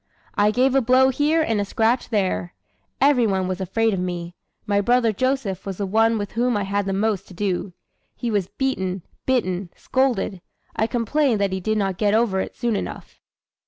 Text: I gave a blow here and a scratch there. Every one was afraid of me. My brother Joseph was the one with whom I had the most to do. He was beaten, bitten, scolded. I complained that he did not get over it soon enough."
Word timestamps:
I 0.33 0.49
gave 0.49 0.73
a 0.73 0.81
blow 0.81 1.09
here 1.09 1.43
and 1.43 1.61
a 1.61 1.63
scratch 1.63 2.09
there. 2.09 2.55
Every 2.99 3.27
one 3.27 3.47
was 3.47 3.61
afraid 3.61 3.93
of 3.93 3.99
me. 3.99 4.33
My 4.65 4.81
brother 4.81 5.13
Joseph 5.13 5.63
was 5.63 5.77
the 5.77 5.85
one 5.85 6.17
with 6.17 6.31
whom 6.31 6.57
I 6.57 6.63
had 6.63 6.87
the 6.87 6.91
most 6.91 7.27
to 7.27 7.35
do. 7.35 7.73
He 8.15 8.31
was 8.31 8.47
beaten, 8.47 9.03
bitten, 9.27 9.69
scolded. 9.75 10.41
I 10.75 10.87
complained 10.87 11.39
that 11.39 11.51
he 11.51 11.59
did 11.59 11.77
not 11.77 11.99
get 11.99 12.15
over 12.15 12.39
it 12.39 12.55
soon 12.57 12.75
enough." 12.75 13.19